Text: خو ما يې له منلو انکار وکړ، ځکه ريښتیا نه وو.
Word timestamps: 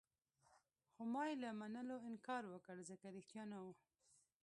خو 0.93 1.01
ما 1.13 1.23
يې 1.29 1.35
له 1.43 1.49
منلو 1.61 1.95
انکار 2.09 2.43
وکړ، 2.49 2.75
ځکه 2.89 3.05
ريښتیا 3.15 3.43
نه 3.51 3.57
وو. 3.63 3.73